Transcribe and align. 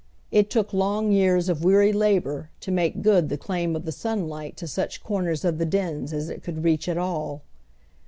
It 0.31 0.49
took 0.49 0.73
long 0.73 1.11
jeai 1.11 1.47
a 1.47 1.51
of 1.51 1.63
weary 1.63 1.93
labor 1.93 2.49
to 2.61 2.71
make 2.71 3.03
good 3.03 3.29
the 3.29 3.37
claim 3.37 3.75
of 3.75 3.85
the 3.85 3.91
sunlight 3.91 4.57
to 4.57 4.65
such 4.67 5.03
comers 5.03 5.45
of 5.45 5.59
tlie 5.59 5.69
dens 5.69 6.11
as 6.11 6.27
it 6.27 6.41
could 6.41 6.63
reach 6.63 6.89
at 6.89 6.97
all. 6.97 7.43